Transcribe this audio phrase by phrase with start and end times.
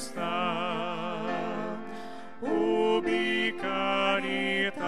[0.00, 1.76] está.
[2.40, 4.80] Ubi caritas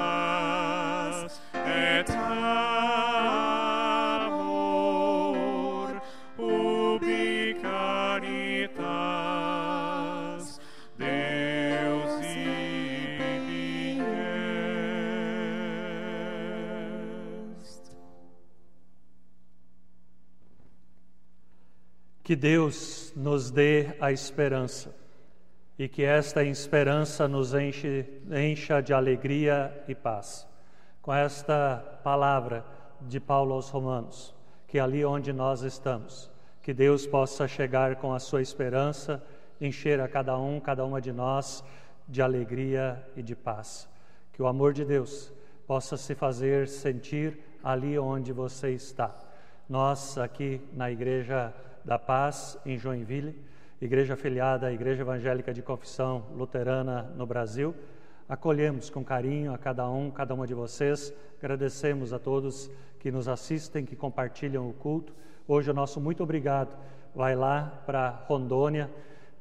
[1.54, 2.72] et amor,
[6.38, 8.80] ubi caritas,
[10.96, 14.00] Deus ibi
[17.60, 17.82] est.
[22.24, 25.01] Que Deus nos dê a esperança
[25.78, 30.46] e que esta esperança nos enche, encha de alegria e paz.
[31.00, 32.64] Com esta palavra
[33.00, 34.34] de Paulo aos Romanos,
[34.68, 36.30] que ali onde nós estamos,
[36.62, 39.22] que Deus possa chegar com a sua esperança,
[39.60, 41.64] encher a cada um, cada uma de nós
[42.08, 43.88] de alegria e de paz.
[44.32, 45.32] Que o amor de Deus
[45.66, 49.14] possa se fazer sentir ali onde você está.
[49.68, 51.52] Nós, aqui na Igreja
[51.84, 53.34] da Paz, em Joinville,
[53.84, 57.74] igreja afiliada à Igreja Evangélica de Confissão Luterana no Brasil,
[58.28, 61.12] acolhemos com carinho a cada um, cada uma de vocês.
[61.38, 65.12] Agradecemos a todos que nos assistem, que compartilham o culto.
[65.48, 66.76] Hoje o nosso muito obrigado
[67.14, 68.90] vai lá para Rondônia,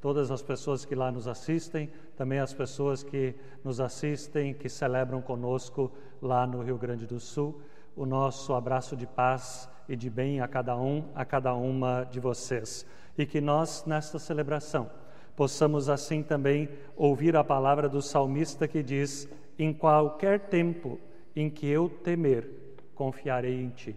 [0.01, 5.21] todas as pessoas que lá nos assistem, também as pessoas que nos assistem, que celebram
[5.21, 5.91] conosco
[6.21, 7.61] lá no Rio Grande do Sul.
[7.95, 12.19] O nosso abraço de paz e de bem a cada um, a cada uma de
[12.19, 12.85] vocês.
[13.17, 14.89] E que nós, nesta celebração,
[15.35, 19.27] possamos assim também ouvir a palavra do salmista que diz:
[19.57, 20.99] Em qualquer tempo
[21.35, 22.47] em que eu temer,
[22.95, 23.95] confiarei em ti.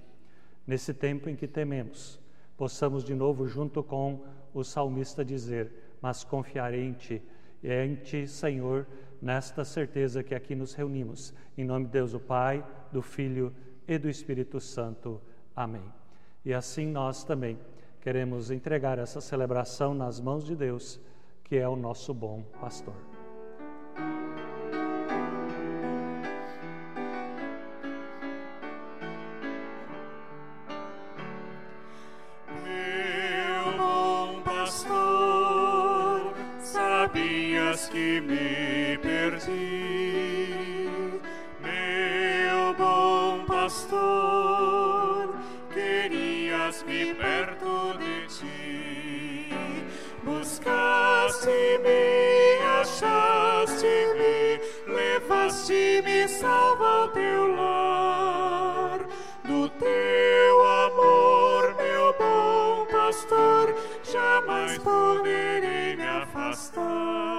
[0.66, 2.20] Nesse tempo em que tememos,
[2.56, 5.70] possamos de novo, junto com o salmista, dizer:
[6.00, 7.22] Mas confiarei em ti.
[7.62, 8.86] E é em ti, Senhor,
[9.20, 11.32] nesta certeza que aqui nos reunimos.
[11.56, 13.54] Em nome de Deus, o Pai, do Filho
[13.88, 15.20] e do Espírito Santo.
[15.54, 15.84] Amém.
[16.44, 17.58] E assim nós também
[18.04, 21.00] queremos entregar essa celebração nas mãos de Deus,
[21.42, 23.13] que é o nosso bom pastor.
[55.24, 59.00] Levaste-me, salva ao teu lar.
[59.44, 63.74] Do teu amor, meu bom pastor,
[64.04, 67.33] jamais poderei me afastar.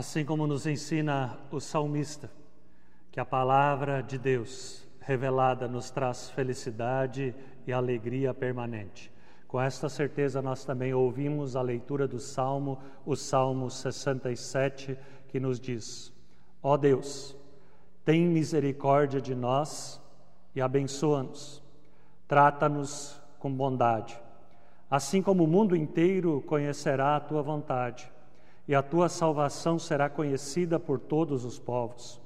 [0.00, 2.30] Assim como nos ensina o salmista,
[3.12, 7.34] que a palavra de Deus revelada nos traz felicidade
[7.66, 9.12] e alegria permanente.
[9.46, 14.96] Com esta certeza, nós também ouvimos a leitura do Salmo, o Salmo 67,
[15.28, 16.10] que nos diz:
[16.62, 17.36] Ó Deus,
[18.02, 20.00] tem misericórdia de nós
[20.54, 21.62] e abençoa-nos,
[22.26, 24.18] trata-nos com bondade,
[24.90, 28.10] assim como o mundo inteiro conhecerá a tua vontade
[28.66, 32.20] e a tua salvação será conhecida por todos os povos.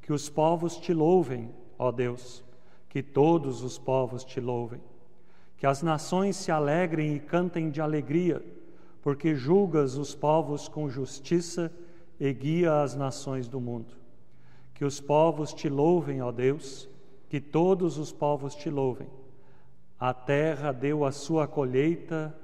[0.00, 2.44] Que os povos te louvem, ó Deus,
[2.88, 4.80] que todos os povos te louvem.
[5.56, 8.44] Que as nações se alegrem e cantem de alegria,
[9.02, 11.72] porque julgas os povos com justiça
[12.18, 13.94] e guia as nações do mundo.
[14.74, 16.88] Que os povos te louvem, ó Deus,
[17.28, 19.08] que todos os povos te louvem.
[19.98, 22.34] A terra deu a sua colheita,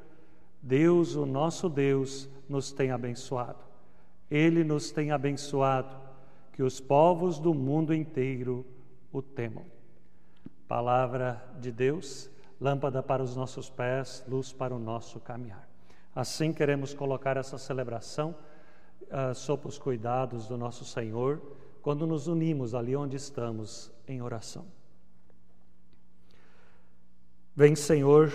[0.62, 3.58] Deus, o nosso Deus, nos tem abençoado.
[4.30, 5.96] Ele nos tem abençoado,
[6.52, 8.66] que os povos do mundo inteiro
[9.12, 9.64] o temam.
[10.68, 12.30] Palavra de Deus,
[12.60, 15.68] lâmpada para os nossos pés, luz para o nosso caminhar.
[16.14, 18.34] Assim queremos colocar essa celebração
[19.02, 21.40] uh, sob os cuidados do nosso Senhor,
[21.82, 24.66] quando nos unimos ali onde estamos em oração.
[27.56, 28.32] Vem, Senhor,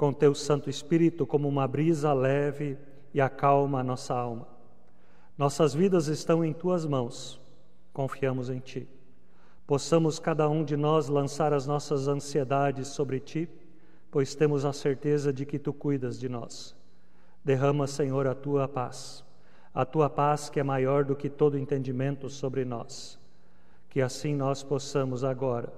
[0.00, 2.78] com teu Santo Espírito como uma brisa leve
[3.12, 4.48] e acalma a nossa alma.
[5.36, 7.38] Nossas vidas estão em tuas mãos,
[7.92, 8.88] confiamos em ti.
[9.66, 13.46] Possamos cada um de nós lançar as nossas ansiedades sobre ti,
[14.10, 16.74] pois temos a certeza de que tu cuidas de nós.
[17.44, 19.22] Derrama, Senhor, a tua paz,
[19.74, 23.20] a tua paz que é maior do que todo entendimento sobre nós.
[23.90, 25.70] Que assim nós possamos agora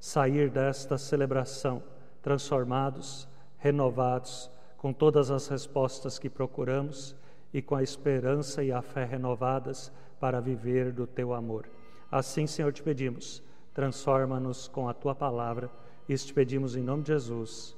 [0.00, 1.80] sair desta celebração
[2.20, 3.28] transformados,
[3.58, 7.14] renovados, com todas as respostas que procuramos
[7.52, 11.68] e com a esperança e a fé renovadas para viver do teu amor.
[12.10, 13.42] Assim, Senhor, te pedimos,
[13.74, 15.70] transforma-nos com a tua palavra.
[16.08, 17.76] Isso te pedimos em nome de Jesus.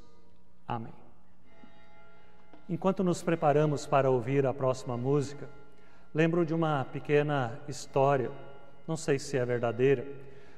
[0.67, 0.93] Amém.
[2.69, 5.49] Enquanto nos preparamos para ouvir a próxima música,
[6.15, 8.31] lembro de uma pequena história,
[8.87, 10.07] não sei se é verdadeira.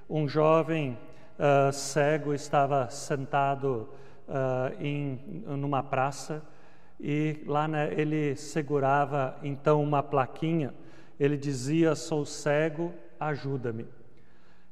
[0.08, 0.98] Um jovem
[1.38, 3.88] uh, cego estava sentado
[4.28, 6.42] uh, em numa praça
[7.00, 10.72] e lá né, ele segurava então uma plaquinha.
[11.18, 13.86] Ele dizia: "Sou cego, ajuda-me".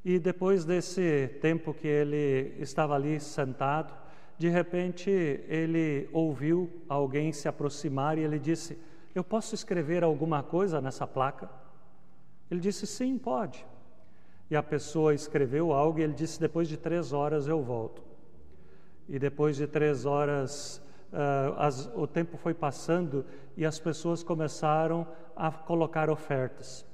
[0.04, 3.92] E depois desse tempo que ele estava ali sentado,
[4.38, 8.78] de repente ele ouviu alguém se aproximar e ele disse:
[9.14, 11.50] Eu posso escrever alguma coisa nessa placa?
[12.50, 13.66] Ele disse: Sim, pode.
[14.50, 18.09] E a pessoa escreveu algo e ele disse: Depois de três horas eu volto.
[19.10, 20.80] E depois de três horas,
[21.12, 23.26] uh, as, o tempo foi passando
[23.56, 25.04] e as pessoas começaram
[25.34, 26.86] a colocar ofertas.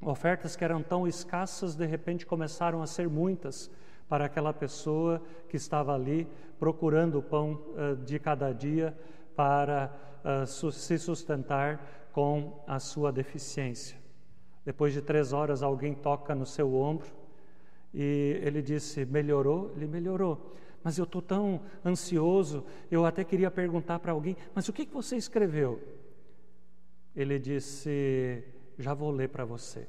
[0.00, 3.68] Ofertas que eram tão escassas, de repente começaram a ser muitas
[4.08, 8.96] para aquela pessoa que estava ali procurando o pão uh, de cada dia
[9.34, 9.92] para
[10.24, 13.98] uh, se sustentar com a sua deficiência.
[14.64, 17.08] Depois de três horas, alguém toca no seu ombro
[17.92, 19.72] e ele disse: Melhorou?
[19.74, 24.72] Ele melhorou mas eu estou tão ansioso, eu até queria perguntar para alguém, mas o
[24.72, 25.80] que, que você escreveu?
[27.14, 28.44] Ele disse:
[28.78, 29.86] Já vou ler para você.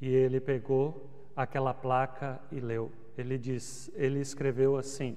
[0.00, 2.90] E ele pegou aquela placa e leu.
[3.16, 5.16] Ele diz, ele escreveu assim: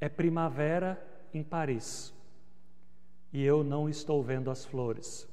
[0.00, 1.02] É primavera
[1.32, 2.14] em Paris
[3.32, 5.28] e eu não estou vendo as flores.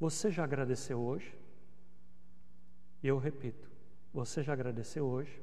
[0.00, 1.36] Você já agradeceu hoje?
[3.02, 3.70] E eu repito:
[4.14, 5.38] Você já agradeceu hoje?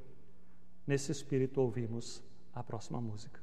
[0.87, 2.21] Nesse espírito ouvimos
[2.53, 3.39] a próxima música.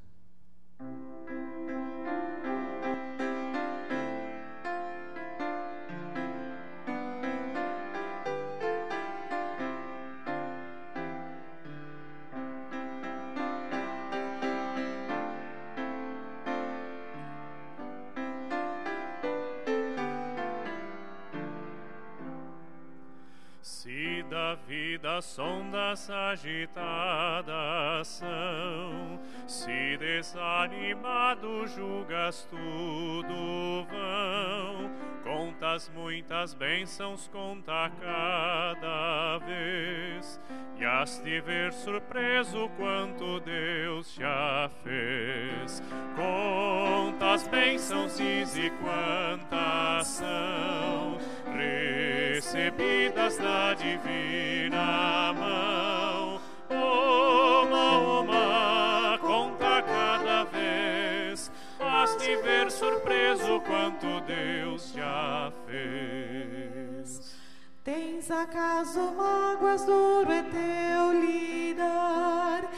[25.92, 29.20] Ondas agitadas são.
[29.46, 34.90] Se desanimado julgas tudo vão,
[35.22, 40.40] contas muitas bênçãos, conta cada vez.
[40.78, 45.82] E has de ver surpreso quanto Deus já fez.
[46.16, 51.18] Contas bênçãos, diz e quantas são
[52.52, 56.40] recebidas da divina mão.
[56.68, 67.40] Uma, uma, conta cada vez, has de ver surpreso quanto Deus já fez.
[67.82, 72.70] Tens acaso mágoas, duro é teu lidar,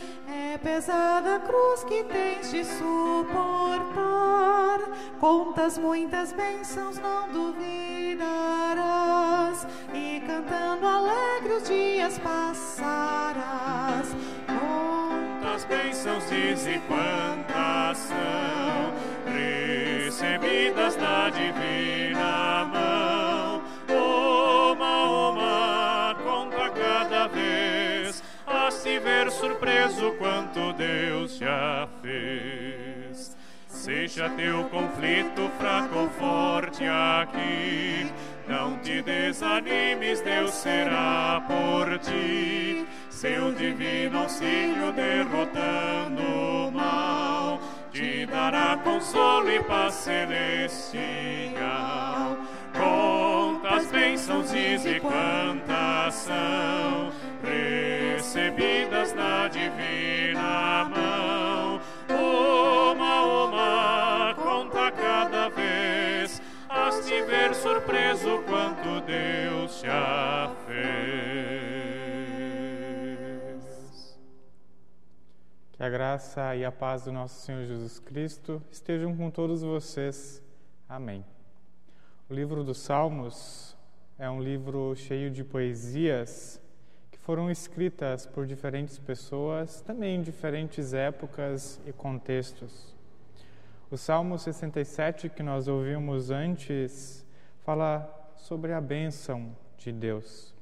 [0.54, 3.94] é pesada a cruz que tens de suportar.
[5.18, 7.66] Contas muitas bênçãos, não duvidarás,
[9.92, 13.44] e cantando alegre os dias passarás.
[14.46, 18.92] Quantas bênçãos diz e quantas são
[19.26, 22.13] recebidas da divina
[29.44, 33.36] surpreso quanto Deus já fez.
[33.68, 38.10] Seja teu conflito fraco ou forte aqui,
[38.48, 42.86] não te desanimes, Deus será por ti.
[43.10, 47.60] Seu divino auxílio derrotando o mal,
[47.92, 51.04] te dará consolo e paz celestial.
[52.72, 57.12] Quantas bênçãos diz e quantas são
[58.34, 61.80] recebidas na divina mão.
[62.08, 70.74] Uma, uma, conta cada vez, has de ver surpreso quanto Deus já fez.
[75.72, 80.42] Que a graça e a paz do nosso Senhor Jesus Cristo estejam com todos vocês.
[80.88, 81.24] Amém.
[82.28, 83.76] O livro dos Salmos
[84.18, 86.63] é um livro cheio de poesias
[87.24, 92.94] foram escritas por diferentes pessoas, também em diferentes épocas e contextos.
[93.90, 97.24] O Salmo 67 que nós ouvimos antes
[97.64, 100.54] fala sobre a bênção de Deus.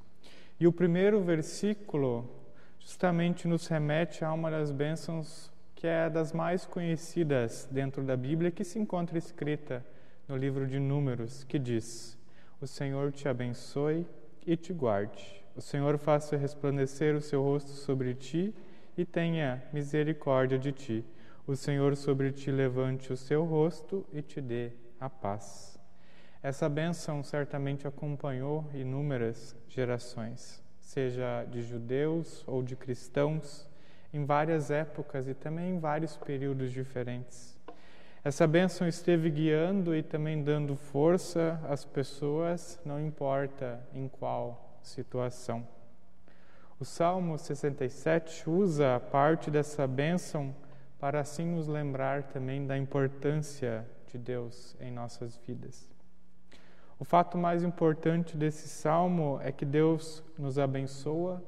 [0.61, 2.31] E o primeiro versículo
[2.79, 8.53] justamente nos remete a uma das bênçãos que é das mais conhecidas dentro da Bíblia,
[8.53, 9.85] que se encontra escrita
[10.29, 12.17] no livro de Números, que diz:
[12.61, 14.07] O Senhor te abençoe
[14.47, 15.42] e te guarde.
[15.55, 18.55] O Senhor faça resplandecer o seu rosto sobre ti
[18.97, 21.05] e tenha misericórdia de ti.
[21.47, 25.79] O Senhor sobre ti levante o seu rosto e te dê a paz.
[26.43, 33.69] Essa bênção certamente acompanhou inúmeras gerações, seja de judeus ou de cristãos,
[34.13, 37.59] em várias épocas e também em vários períodos diferentes.
[38.25, 45.67] Essa bênção esteve guiando e também dando força às pessoas, não importa em qual situação.
[46.79, 50.55] O Salmo 67 usa parte dessa bênção
[50.99, 55.91] para assim nos lembrar também da importância de Deus em nossas vidas.
[56.99, 61.43] O fato mais importante desse salmo é que Deus nos abençoa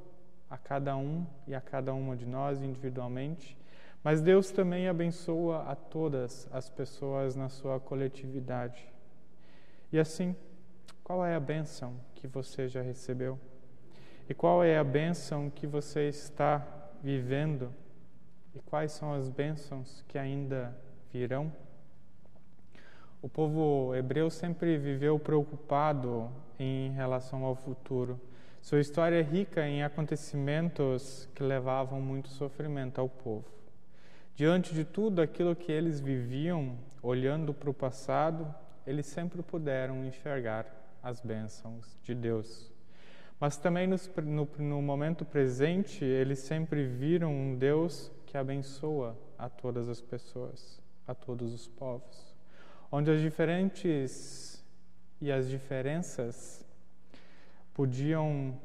[0.50, 3.56] a cada um e a cada uma de nós individualmente
[4.04, 8.86] mas Deus também abençoa a todas as pessoas na sua coletividade.
[9.90, 10.36] E assim,
[11.04, 13.38] qual é a bênção que você já recebeu?
[14.26, 16.66] E qual é a bênção que você está
[17.02, 17.70] vivendo?
[18.54, 20.74] E quais são as bênçãos que ainda
[21.12, 21.52] virão?
[23.20, 28.18] O povo hebreu sempre viveu preocupado em relação ao futuro.
[28.62, 33.44] Sua história é rica em acontecimentos que levavam muito sofrimento ao povo.
[34.34, 38.52] Diante de tudo aquilo que eles viviam, olhando para o passado,
[38.86, 42.72] eles sempre puderam enxergar as bênçãos de Deus.
[43.38, 49.48] Mas também no, no, no momento presente, eles sempre viram um Deus que abençoa a
[49.48, 52.34] todas as pessoas, a todos os povos,
[52.90, 54.64] onde as diferentes
[55.20, 56.64] e as diferenças
[57.74, 58.58] podiam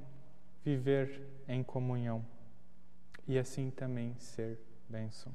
[0.64, 2.26] viver em comunhão
[3.28, 5.32] e assim também ser bênção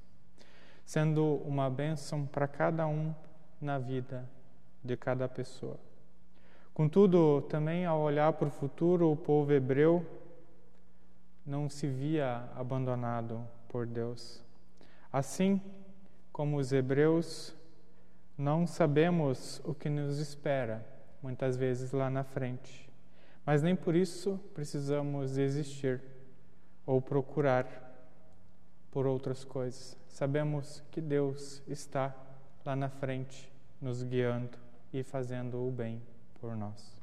[0.85, 3.15] sendo uma bênção para cada um
[3.61, 4.29] na vida
[4.83, 5.79] de cada pessoa.
[6.75, 10.05] Contudo, também ao olhar para o futuro, o povo hebreu
[11.47, 14.43] não se via abandonado por Deus.
[15.13, 15.63] Assim
[16.33, 17.55] como os hebreus,
[18.37, 20.85] não sabemos o que nos espera,
[21.23, 22.91] muitas vezes lá na frente.
[23.47, 26.03] Mas nem por isso precisamos desistir
[26.85, 27.69] ou procurar
[28.91, 29.97] por outras coisas.
[30.09, 32.13] Sabemos que Deus está
[32.67, 34.59] lá na frente, nos guiando
[34.93, 36.03] e fazendo o bem
[36.45, 36.95] por nós.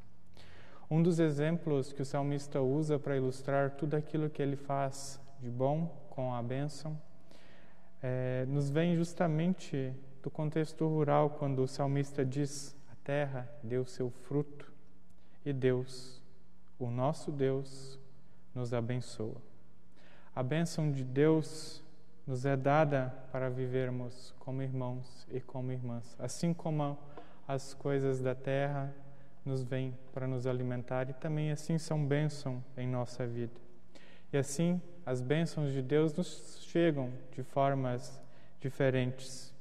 [0.87, 5.49] Um dos exemplos que o salmista usa para ilustrar tudo aquilo que ele faz de
[5.49, 6.95] bom com a bênção
[8.03, 14.11] é, nos vem justamente do contexto rural, quando o salmista diz: A terra deu seu
[14.11, 14.71] fruto
[15.43, 16.21] e Deus,
[16.77, 17.97] o nosso Deus,
[18.53, 19.41] nos abençoa.
[20.35, 21.83] A bênção de Deus
[22.27, 26.95] nos é dada para vivermos como irmãos e como irmãs, assim como
[27.47, 28.93] as coisas da terra
[29.45, 33.59] nos vêm para nos alimentar e também assim são bênção em nossa vida.
[34.31, 38.21] E assim as bênçãos de Deus nos chegam de formas
[38.59, 39.53] diferentes.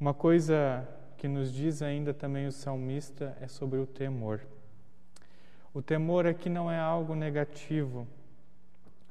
[0.00, 4.40] Uma coisa que nos diz ainda também o salmista é sobre o temor.
[5.74, 8.06] O temor aqui não é algo negativo,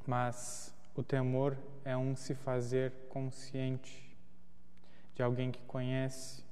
[0.05, 4.17] mas o temor é um se fazer consciente
[5.13, 6.46] de alguém que conhece.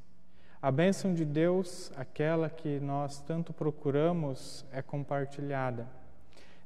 [0.65, 5.85] A bênção de Deus, aquela que nós tanto procuramos, é compartilhada.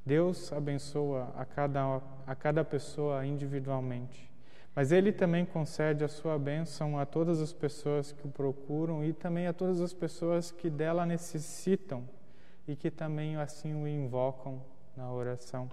[0.05, 4.31] Deus abençoa a cada, a cada pessoa individualmente,
[4.73, 9.11] mas Ele também concede a sua bênção a todas as pessoas que o procuram e
[9.11, 12.07] também a todas as pessoas que dela necessitam
[12.65, 14.61] e que também assim o invocam
[14.95, 15.69] na oração.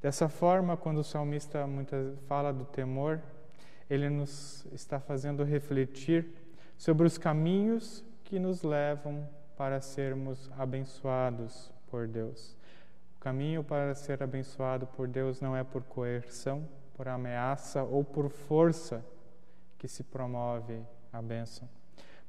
[0.00, 3.20] Dessa forma, quando o salmista muitas fala do temor,
[3.90, 6.45] ele nos está fazendo refletir
[6.76, 12.56] sobre os caminhos que nos levam para sermos abençoados por Deus.
[13.16, 18.28] O caminho para ser abençoado por Deus não é por coerção, por ameaça ou por
[18.28, 19.04] força
[19.78, 20.80] que se promove
[21.12, 21.68] a bênção,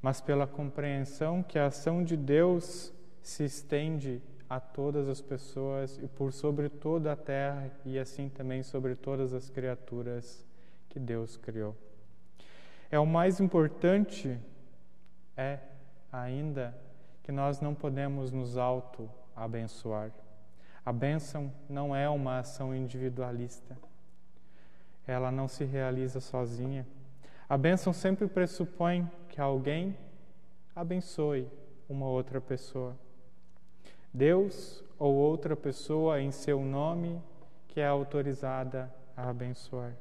[0.00, 6.08] mas pela compreensão que a ação de Deus se estende a todas as pessoas e
[6.08, 10.46] por sobre toda a terra e assim também sobre todas as criaturas
[10.88, 11.76] que Deus criou.
[12.90, 14.38] É o mais importante
[15.36, 15.58] é
[16.10, 16.74] ainda
[17.22, 20.10] que nós não podemos nos auto-abençoar.
[20.84, 23.76] A bênção não é uma ação individualista.
[25.06, 26.86] Ela não se realiza sozinha.
[27.46, 29.94] A bênção sempre pressupõe que alguém
[30.74, 31.46] abençoe
[31.88, 32.96] uma outra pessoa.
[34.12, 37.20] Deus ou outra pessoa em seu nome
[37.68, 39.92] que é autorizada a abençoar.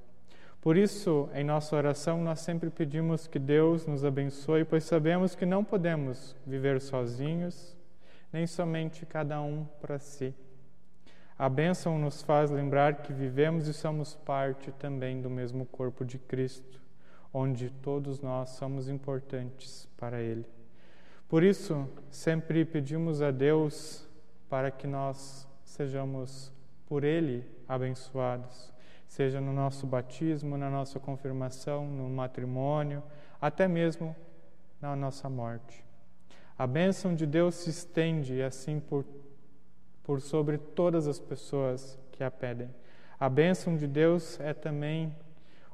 [0.61, 5.45] Por isso, em nossa oração, nós sempre pedimos que Deus nos abençoe, pois sabemos que
[5.45, 7.75] não podemos viver sozinhos,
[8.33, 10.33] nem somente cada um para si.
[11.37, 16.17] A bênção nos faz lembrar que vivemos e somos parte também do mesmo corpo de
[16.17, 16.81] Cristo,
[17.31, 20.45] onde todos nós somos importantes para Ele.
[21.29, 24.07] Por isso, sempre pedimos a Deus
[24.49, 26.51] para que nós sejamos
[26.87, 28.75] por Ele abençoados
[29.07, 33.01] seja no nosso batismo, na nossa confirmação, no matrimônio,
[33.41, 34.15] até mesmo
[34.81, 35.83] na nossa morte.
[36.57, 39.05] A bênção de Deus se estende assim por,
[40.03, 42.69] por sobre todas as pessoas que a pedem.
[43.19, 45.15] A bênção de Deus é também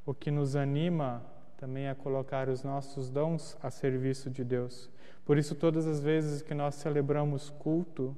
[0.06, 1.24] o que nos anima
[1.58, 4.90] também a colocar os nossos dons a serviço de Deus.
[5.26, 8.16] Por isso, todas as vezes que nós celebramos culto,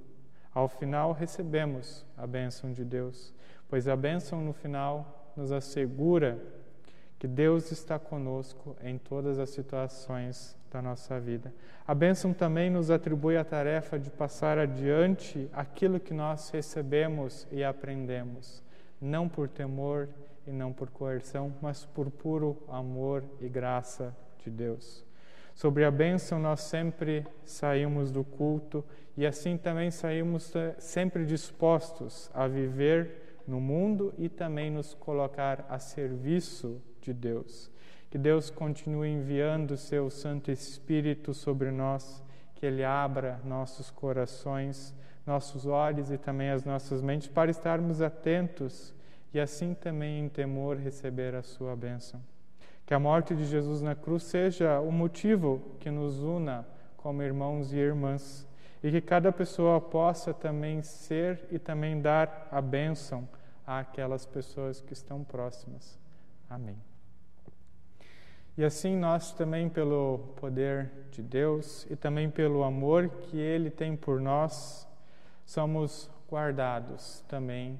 [0.51, 3.31] ao final recebemos a bênção de Deus
[3.69, 6.39] pois a bênção no final nos assegura
[7.17, 11.53] que Deus está conosco em todas as situações da nossa vida.
[11.87, 17.63] A bênção também nos atribui a tarefa de passar adiante aquilo que nós recebemos e
[17.63, 18.61] aprendemos,
[18.99, 20.09] não por temor
[20.45, 25.05] e não por coerção, mas por puro amor e graça de Deus.
[25.53, 28.83] Sobre a bênção, nós sempre saímos do culto
[29.15, 35.79] e assim também saímos sempre dispostos a viver no mundo e também nos colocar a
[35.79, 37.71] serviço de Deus.
[38.09, 42.23] Que Deus continue enviando o seu Santo Espírito sobre nós,
[42.55, 44.93] que Ele abra nossos corações,
[45.25, 48.93] nossos olhos e também as nossas mentes para estarmos atentos
[49.33, 52.21] e assim também em temor receber a sua bênção.
[52.85, 56.65] Que a morte de Jesus na cruz seja o motivo que nos una
[56.97, 58.47] como irmãos e irmãs
[58.83, 63.27] e que cada pessoa possa também ser e também dar a bênção
[63.65, 65.99] àquelas pessoas que estão próximas.
[66.49, 66.77] Amém.
[68.57, 73.97] E assim nós também, pelo poder de Deus e também pelo amor que Ele tem
[73.97, 74.87] por nós,
[75.45, 77.79] somos guardados também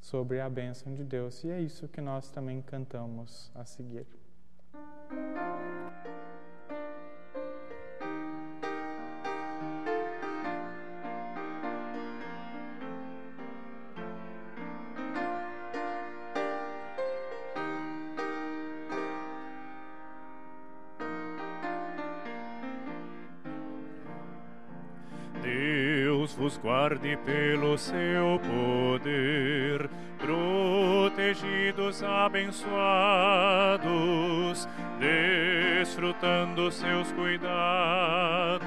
[0.00, 1.44] sobre a bênção de Deus.
[1.44, 4.06] E é isso que nós também cantamos a seguir.
[26.50, 32.68] Vos guarde pelo seu poder, protegidos, abençoados,
[34.98, 38.66] desfrutando seus cuidados.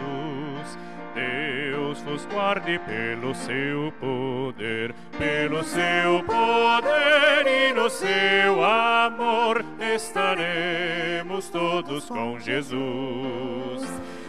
[1.13, 12.05] Deus vos guarde pelo seu poder, pelo seu poder e no seu amor estaremos todos
[12.05, 13.83] com Jesus.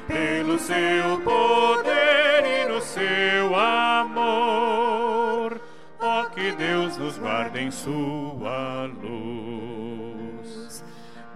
[0.07, 5.61] Pelo seu poder e no seu amor.
[6.01, 10.85] Ó oh, que Deus nos guarde em sua luz.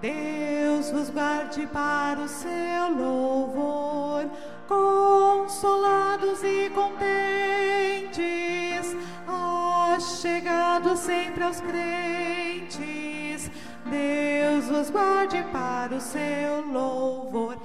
[0.01, 4.31] Deus vos guarde para o seu louvor,
[4.69, 8.29] consolados e contentes,
[10.21, 12.48] chegados sempre aos crentes.
[13.91, 17.57] Deus vos guarde para o seu louvor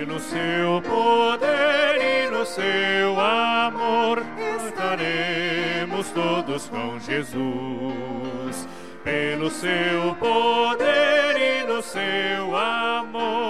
[0.00, 4.22] pelo seu poder e no seu amor
[4.56, 8.68] estaremos todos com Jesus.
[9.04, 13.44] Pelo seu poder e no seu amor,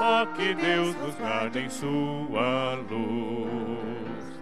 [0.00, 4.38] ó que Deus nos guarde em sua luz.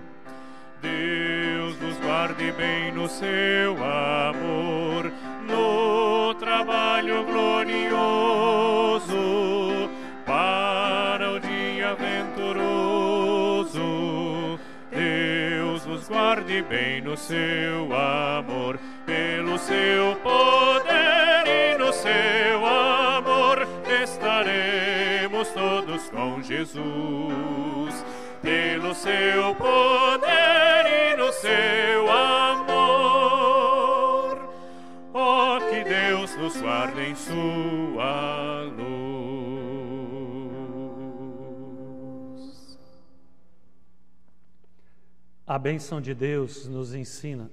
[0.81, 5.06] Deus nos guarde bem no seu amor,
[6.57, 7.97] trabalho glorioso
[12.47, 13.81] venturoso.
[14.91, 23.67] Deus vos guarde bem no seu amor, pelo seu poder e no seu amor
[24.03, 28.05] estaremos todos com Jesus.
[28.43, 32.86] Pelo seu poder e no seu amor,
[36.47, 39.19] nos sua luz.
[45.45, 47.51] A bênção de Deus nos ensina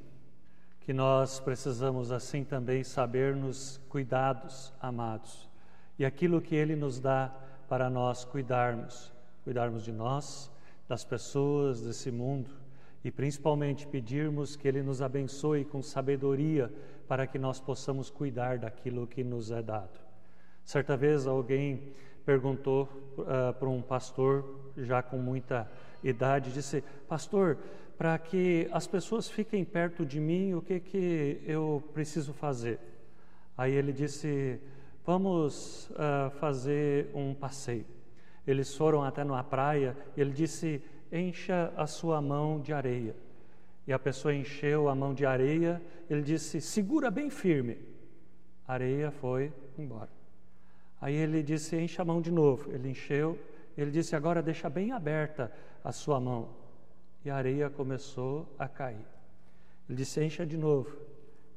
[0.81, 5.49] que nós precisamos assim também saber-nos cuidados, amados,
[5.97, 7.33] e aquilo que Ele nos dá
[7.67, 9.11] para nós cuidarmos,
[9.43, 10.51] cuidarmos de nós,
[10.87, 12.51] das pessoas, desse mundo,
[13.03, 16.71] e principalmente pedirmos que Ele nos abençoe com sabedoria
[17.07, 19.99] para que nós possamos cuidar daquilo que nos é dado.
[20.63, 21.93] Certa vez alguém
[22.25, 25.69] perguntou uh, para um pastor, já com muita
[26.03, 27.57] idade, disse: Pastor,
[27.97, 32.79] para que as pessoas fiquem perto de mim, o que, que eu preciso fazer?
[33.57, 34.59] Aí ele disse:
[35.05, 37.85] Vamos uh, fazer um passeio.
[38.47, 43.15] Eles foram até numa praia e ele disse: Encha a sua mão de areia.
[43.85, 45.81] E a pessoa encheu a mão de areia.
[46.09, 47.77] Ele disse: Segura bem firme.
[48.67, 50.09] A areia foi embora.
[51.01, 52.71] Aí ele disse: Encha a mão de novo.
[52.71, 53.37] Ele encheu.
[53.77, 55.51] Ele disse: Agora deixa bem aberta
[55.83, 56.63] a sua mão
[57.25, 59.05] e a areia começou a cair.
[59.87, 60.95] Ele disse: Encha de novo.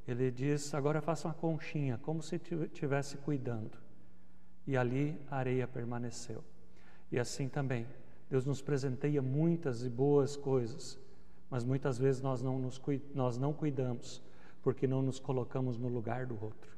[0.07, 3.79] Ele disse: Agora faça uma conchinha, como se estivesse cuidando.
[4.67, 6.43] E ali a areia permaneceu.
[7.11, 7.87] E assim também,
[8.31, 10.99] Deus nos presenteia muitas e boas coisas,
[11.51, 12.81] mas muitas vezes nós não, nos,
[13.15, 14.23] nós não cuidamos,
[14.63, 16.77] porque não nos colocamos no lugar do outro.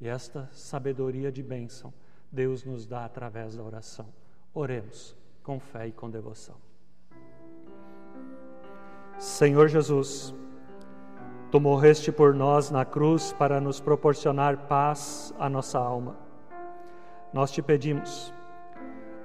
[0.00, 1.92] E esta sabedoria de bênção
[2.30, 4.06] Deus nos dá através da oração.
[4.52, 6.56] Oremos com fé e com devoção.
[9.18, 10.34] Senhor Jesus,
[11.50, 16.16] tu morreste por nós na cruz para nos proporcionar paz à nossa alma.
[17.32, 18.32] Nós te pedimos,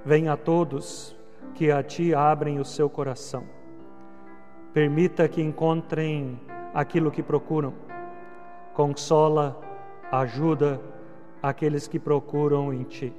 [0.04, 1.14] venha a todos
[1.54, 3.46] que a ti abrem o seu coração.
[4.74, 6.38] Permita que encontrem
[6.74, 7.72] aquilo que procuram.
[8.74, 9.58] Consola,
[10.12, 10.78] ajuda
[11.42, 13.10] aqueles que procuram em ti.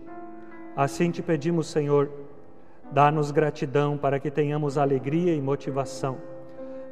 [0.76, 2.12] Assim te pedimos, Senhor,
[2.92, 6.18] dá-nos gratidão para que tenhamos alegria e motivação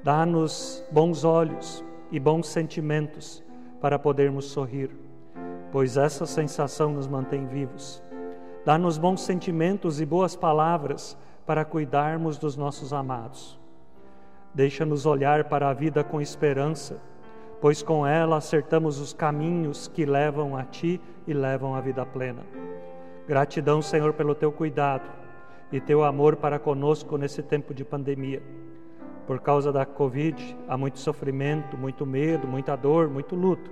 [0.03, 3.41] Dá-nos bons olhos e bons sentimentos
[3.79, 4.91] para podermos sorrir,
[5.71, 8.03] pois essa sensação nos mantém vivos.
[8.65, 13.57] Dá-nos bons sentimentos e boas palavras para cuidarmos dos nossos amados.
[14.53, 17.01] Deixa-nos olhar para a vida com esperança,
[17.59, 22.41] pois com ela acertamos os caminhos que levam a Ti e levam à vida plena.
[23.27, 25.09] Gratidão, Senhor, pelo Teu cuidado
[25.71, 28.43] e Teu amor para conosco nesse tempo de pandemia.
[29.25, 33.71] Por causa da Covid, há muito sofrimento, muito medo, muita dor, muito luto.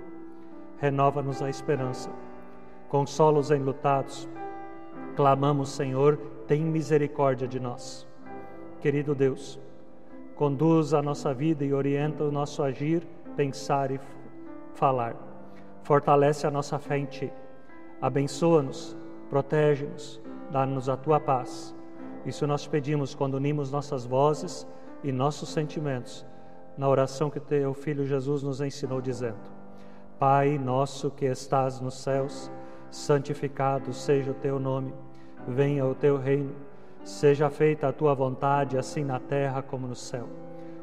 [0.78, 2.10] Renova-nos a esperança.
[2.88, 4.28] Consola os enlutados.
[5.14, 6.16] Clamamos, Senhor,
[6.48, 8.06] tem misericórdia de nós.
[8.80, 9.60] Querido Deus,
[10.42, 14.00] conduz a nossa vida e orienta o nosso agir, pensar e
[14.74, 15.14] falar.
[15.84, 17.32] Fortalece a nossa fé em Ti.
[18.00, 18.96] Abençoa-nos,
[19.30, 21.72] protege-nos, dá-nos a Tua paz.
[22.26, 24.66] Isso nós pedimos quando unimos nossas vozes
[25.04, 26.26] e nossos sentimentos
[26.76, 29.38] na oração que teu filho Jesus nos ensinou dizendo:
[30.18, 32.50] Pai nosso que estás nos céus,
[32.90, 34.92] santificado seja o teu nome,
[35.46, 36.52] venha o teu reino,
[37.04, 40.28] seja feita a tua vontade, assim na terra como no céu.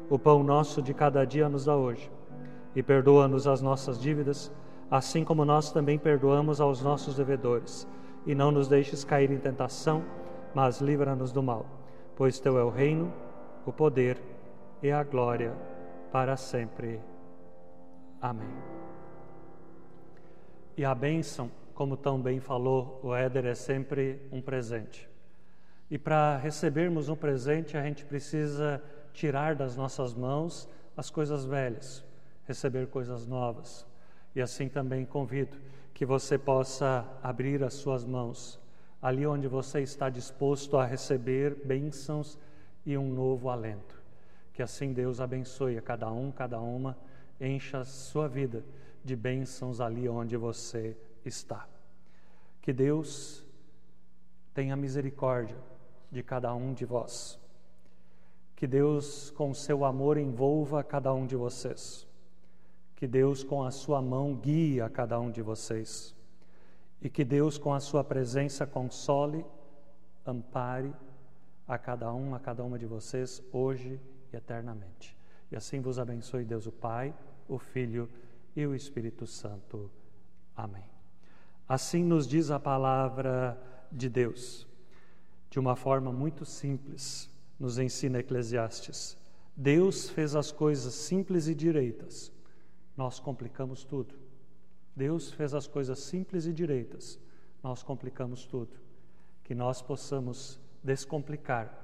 [0.08, 2.10] O pão nosso de cada dia nos dá hoje,
[2.74, 4.52] e perdoa-nos as nossas dívidas,
[4.90, 7.86] assim como nós também perdoamos aos nossos devedores,
[8.26, 10.04] e não nos deixes cair em tentação,
[10.54, 11.64] mas livra-nos do mal,
[12.16, 13.12] pois teu é o reino,
[13.64, 14.20] o poder
[14.82, 15.54] e a glória
[16.10, 17.00] para sempre.
[18.20, 18.48] Amém.
[20.76, 25.09] E a bênção, como tão bem falou o Éder, é sempre um presente.
[25.90, 28.80] E para recebermos um presente, a gente precisa
[29.12, 32.04] tirar das nossas mãos as coisas velhas,
[32.44, 33.84] receber coisas novas.
[34.34, 35.58] E assim também convido
[35.92, 38.60] que você possa abrir as suas mãos,
[39.02, 42.38] ali onde você está disposto a receber bênçãos
[42.86, 44.00] e um novo alento.
[44.52, 46.96] Que assim Deus abençoe a cada um, cada uma,
[47.40, 48.64] encha a sua vida
[49.04, 51.66] de bênçãos ali onde você está.
[52.62, 53.44] Que Deus
[54.54, 55.56] tenha misericórdia
[56.10, 57.38] de cada um de vós.
[58.56, 62.06] Que Deus, com seu amor, envolva cada um de vocês.
[62.94, 66.14] Que Deus, com a sua mão, guie a cada um de vocês.
[67.00, 69.44] E que Deus, com a sua presença, console,
[70.26, 70.92] ampare
[71.66, 73.98] a cada um, a cada uma de vocês, hoje
[74.32, 75.16] e eternamente.
[75.50, 77.14] E assim vos abençoe Deus o Pai,
[77.48, 78.08] o Filho
[78.54, 79.90] e o Espírito Santo.
[80.54, 80.84] Amém.
[81.68, 83.56] Assim nos diz a palavra
[83.90, 84.66] de Deus,
[85.50, 89.18] de uma forma muito simples, nos ensina Eclesiastes.
[89.56, 92.32] Deus fez as coisas simples e direitas,
[92.96, 94.14] nós complicamos tudo.
[94.94, 97.18] Deus fez as coisas simples e direitas,
[97.62, 98.78] nós complicamos tudo.
[99.42, 101.74] Que nós possamos descomplicar,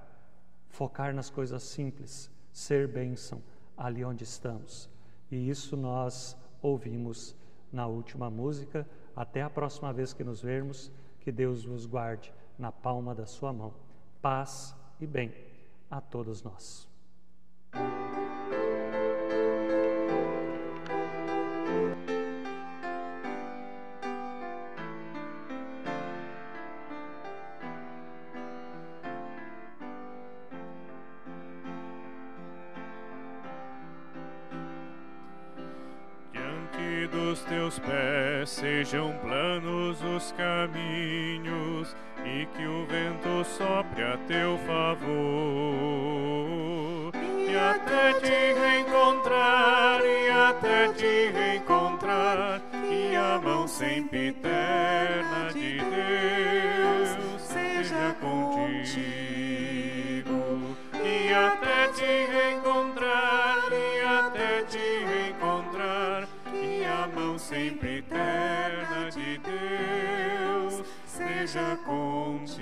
[0.68, 3.42] focar nas coisas simples, ser bênção
[3.76, 4.88] ali onde estamos.
[5.30, 7.34] E isso nós ouvimos
[7.72, 8.86] na última música.
[9.14, 13.52] Até a próxima vez que nos vermos, que Deus vos guarde na palma da sua
[13.52, 13.74] mão.
[14.20, 15.34] Paz e bem
[15.90, 16.86] a todos nós.
[37.48, 41.05] teus pés sejam planos os caminhos
[71.46, 72.56] seja contigo.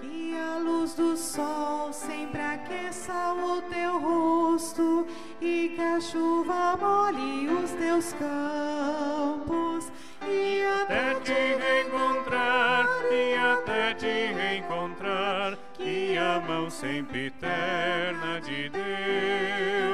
[0.00, 5.06] Que a luz do sol sempre aqueça o teu rosto
[5.40, 9.90] e que a chuva molhe os teus campos.
[10.28, 19.91] E até te reencontrar, e até te reencontrar, que a mão sempre eterna de Deus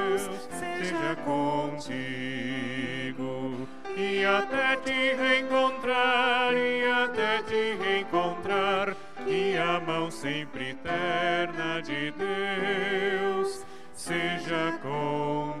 [4.37, 14.79] até te reencontrar e até te reencontrar e a mão sempre eterna de Deus seja
[14.81, 15.58] contigo.